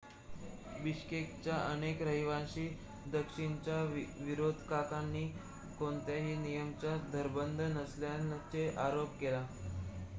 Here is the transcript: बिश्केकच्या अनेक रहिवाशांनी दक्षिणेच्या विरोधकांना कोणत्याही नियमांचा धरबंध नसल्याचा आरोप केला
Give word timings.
बिश्केकच्या 0.83 1.55
अनेक 1.63 2.01
रहिवाशांनी 2.01 3.11
दक्षिणेच्या 3.11 3.81
विरोधकांना 4.19 5.25
कोणत्याही 5.79 6.35
नियमांचा 6.37 6.95
धरबंध 7.13 7.61
नसल्याचा 7.61 8.81
आरोप 8.85 9.19
केला 9.19 9.45